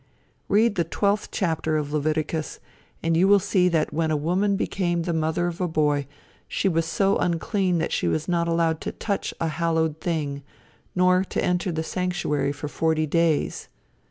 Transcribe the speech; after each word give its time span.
Read 0.47 0.73
the 0.73 0.83
twelfth 0.83 1.29
chapter 1.31 1.77
of 1.77 1.93
Leviticus, 1.93 2.59
and 3.03 3.15
you 3.15 3.27
will 3.27 3.37
see 3.37 3.69
that 3.69 3.93
when 3.93 4.09
a 4.09 4.17
woman 4.17 4.55
became 4.55 5.03
the 5.03 5.13
mother 5.13 5.45
of 5.45 5.61
a 5.61 5.67
boy 5.67 6.07
she 6.47 6.67
was 6.67 6.87
so 6.87 7.17
unclean 7.17 7.77
that 7.77 7.91
she 7.91 8.07
was 8.07 8.27
not 8.27 8.47
allowed 8.47 8.81
to 8.81 8.91
touch 8.93 9.31
a 9.39 9.47
hallowed 9.47 9.99
thing, 10.01 10.41
nor 10.95 11.23
to 11.23 11.45
enter 11.45 11.71
the 11.71 11.83
sanctuary 11.83 12.51
for 12.51 12.67
forty 12.67 13.05
days. 13.05 13.67